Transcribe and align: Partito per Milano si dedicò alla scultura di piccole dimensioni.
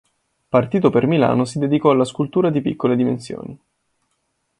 Partito 0.49 0.89
per 0.89 1.05
Milano 1.05 1.45
si 1.45 1.59
dedicò 1.59 1.91
alla 1.91 2.05
scultura 2.05 2.49
di 2.49 2.59
piccole 2.61 2.95
dimensioni. 2.95 3.55